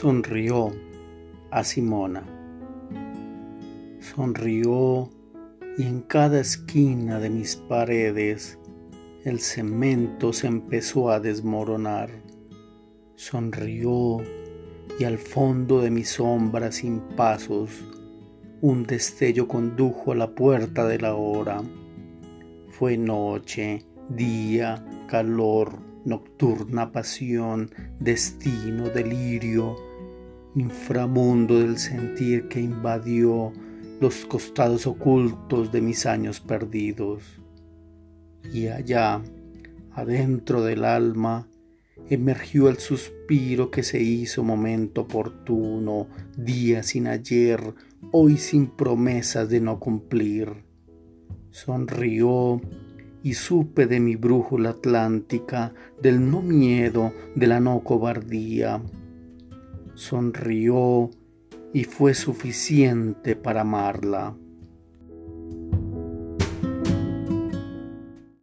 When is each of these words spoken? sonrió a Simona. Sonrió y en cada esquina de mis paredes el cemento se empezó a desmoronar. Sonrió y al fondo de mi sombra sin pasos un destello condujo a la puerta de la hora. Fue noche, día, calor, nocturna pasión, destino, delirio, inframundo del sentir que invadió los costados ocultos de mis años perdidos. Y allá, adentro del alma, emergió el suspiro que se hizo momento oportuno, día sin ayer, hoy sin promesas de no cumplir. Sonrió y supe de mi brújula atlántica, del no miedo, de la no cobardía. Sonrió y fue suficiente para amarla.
sonrió 0.00 0.72
a 1.50 1.62
Simona. 1.62 2.24
Sonrió 4.00 5.10
y 5.76 5.82
en 5.82 6.00
cada 6.00 6.40
esquina 6.40 7.20
de 7.20 7.28
mis 7.28 7.56
paredes 7.56 8.58
el 9.26 9.40
cemento 9.40 10.32
se 10.32 10.46
empezó 10.46 11.10
a 11.10 11.20
desmoronar. 11.20 12.08
Sonrió 13.14 14.22
y 14.98 15.04
al 15.04 15.18
fondo 15.18 15.82
de 15.82 15.90
mi 15.90 16.04
sombra 16.04 16.72
sin 16.72 17.00
pasos 17.00 17.84
un 18.62 18.84
destello 18.84 19.48
condujo 19.48 20.12
a 20.12 20.14
la 20.14 20.34
puerta 20.34 20.88
de 20.88 20.98
la 20.98 21.14
hora. 21.14 21.60
Fue 22.70 22.96
noche, 22.96 23.84
día, 24.08 24.82
calor, 25.08 25.78
nocturna 26.06 26.90
pasión, 26.90 27.70
destino, 27.98 28.88
delirio, 28.88 29.89
inframundo 30.54 31.58
del 31.58 31.78
sentir 31.78 32.48
que 32.48 32.60
invadió 32.60 33.52
los 34.00 34.24
costados 34.26 34.86
ocultos 34.86 35.70
de 35.72 35.80
mis 35.80 36.06
años 36.06 36.40
perdidos. 36.40 37.22
Y 38.52 38.68
allá, 38.68 39.20
adentro 39.92 40.62
del 40.62 40.84
alma, 40.84 41.46
emergió 42.08 42.68
el 42.68 42.78
suspiro 42.78 43.70
que 43.70 43.82
se 43.82 44.02
hizo 44.02 44.42
momento 44.42 45.02
oportuno, 45.02 46.08
día 46.36 46.82
sin 46.82 47.06
ayer, 47.06 47.74
hoy 48.10 48.36
sin 48.38 48.66
promesas 48.68 49.48
de 49.48 49.60
no 49.60 49.78
cumplir. 49.78 50.64
Sonrió 51.50 52.60
y 53.22 53.34
supe 53.34 53.86
de 53.86 54.00
mi 54.00 54.16
brújula 54.16 54.70
atlántica, 54.70 55.74
del 56.00 56.30
no 56.30 56.42
miedo, 56.42 57.12
de 57.34 57.46
la 57.46 57.60
no 57.60 57.80
cobardía. 57.84 58.82
Sonrió 59.94 61.10
y 61.72 61.84
fue 61.84 62.14
suficiente 62.14 63.36
para 63.36 63.62
amarla. 63.62 64.36